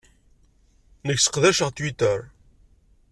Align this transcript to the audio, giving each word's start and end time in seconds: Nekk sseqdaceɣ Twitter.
Nekk 1.05 1.19
sseqdaceɣ 1.21 1.69
Twitter. 1.71 2.19